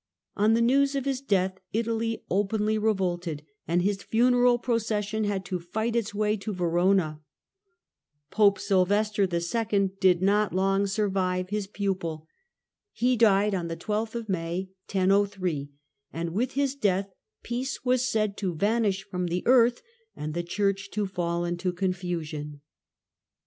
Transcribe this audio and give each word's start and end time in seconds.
On 0.35 0.55
the 0.55 0.63
news 0.63 0.95
of 0.95 1.05
his 1.05 1.21
death 1.21 1.59
Italy 1.73 2.25
openly 2.27 2.79
revolted, 2.79 3.45
and 3.67 3.83
his 3.83 4.01
funeral 4.01 4.57
procession 4.57 5.25
had 5.25 5.45
to 5.45 5.59
fight 5.59 5.95
its 5.95 6.11
way 6.11 6.35
t/O 6.37 6.55
Verona, 6.55 7.21
Pope 8.31 8.57
Sylvester 8.57 9.27
II, 9.31 9.91
did 9.99 10.23
not 10.23 10.55
"long 10.55 10.87
survive 10.87 11.51
lus 11.51 11.67
THE 11.67 11.67
SAXON 11.67 11.85
EMPERORS 11.85 11.97
23 11.99 12.25
pupil; 12.25 12.27
he 12.91 13.15
died 13.15 13.53
on 13.53 13.69
12th 13.69 14.27
May 14.27 14.71
1003, 14.91 15.69
and 16.11 16.31
with 16.33 16.53
his 16.53 16.73
death 16.73 17.13
peace 17.43 17.85
was 17.85 18.01
said 18.09 18.35
to 18.37 18.55
vanish 18.55 19.03
from 19.03 19.27
the 19.27 19.43
earth 19.45 19.83
and 20.15 20.33
the 20.33 20.41
Church 20.41 20.89
to 20.89 21.05
fall 21.05 21.45
into 21.45 21.71
confusion. 21.71 22.61